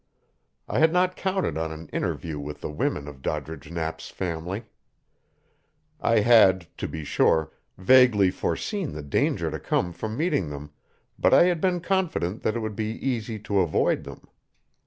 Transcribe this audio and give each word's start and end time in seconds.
I 0.67 0.79
had 0.79 0.91
not 0.91 1.15
counted 1.15 1.59
on 1.59 1.71
an 1.71 1.87
interview 1.89 2.39
with 2.39 2.61
the 2.61 2.71
women 2.71 3.07
of 3.07 3.21
Doddridge 3.21 3.69
Knapp's 3.69 4.09
family. 4.09 4.63
I 5.99 6.21
had, 6.21 6.65
to 6.79 6.87
be 6.87 7.03
sure, 7.03 7.51
vaguely 7.77 8.31
foreseen 8.31 8.93
the 8.93 9.03
danger 9.03 9.51
to 9.51 9.59
come 9.59 9.93
from 9.93 10.17
meeting 10.17 10.49
them, 10.49 10.71
but 11.19 11.35
I 11.35 11.43
had 11.43 11.61
been 11.61 11.81
confident 11.81 12.41
that 12.41 12.55
it 12.55 12.61
would 12.61 12.75
be 12.75 12.93
easy 13.07 13.37
to 13.41 13.59
avoid 13.59 14.03
them. 14.03 14.27